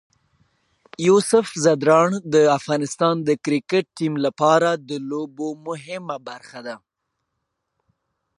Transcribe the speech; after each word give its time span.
یوسف 1.07 1.45
ځدراڼ 1.63 2.09
د 2.33 2.35
افغانستان 2.57 3.15
د 3.27 3.29
کرکټ 3.45 3.85
ټیم 3.97 4.13
لپاره 4.25 4.69
د 4.89 4.91
لوبو 5.09 5.47
مهمه 5.67 6.17
برخه 6.27 6.59
ده. 6.67 6.75